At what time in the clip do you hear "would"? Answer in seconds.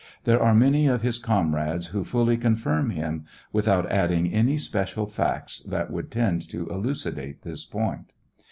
5.91-6.09